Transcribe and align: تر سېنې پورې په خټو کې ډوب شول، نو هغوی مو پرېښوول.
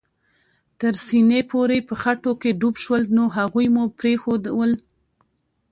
تر 0.79 0.93
سېنې 1.05 1.41
پورې 1.51 1.77
په 1.87 1.93
خټو 2.01 2.31
کې 2.41 2.49
ډوب 2.59 2.75
شول، 2.83 3.03
نو 3.17 3.23
هغوی 3.37 3.67
مو 3.73 3.83
پرېښوول. 3.99 4.71